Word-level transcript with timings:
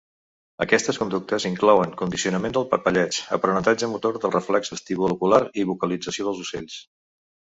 Aquestes 0.63 0.97
conductes 1.01 1.43
inclouen 1.49 1.91
condicionament 1.99 2.55
del 2.55 2.65
parpelleig, 2.71 3.19
aprenentatge 3.37 3.91
motor 3.93 4.17
del 4.23 4.33
reflex 4.37 4.73
vestíbul-ocular 4.75 5.43
i 5.61 5.67
vocalització 5.73 6.27
dels 6.31 6.41
ocells. 6.47 6.79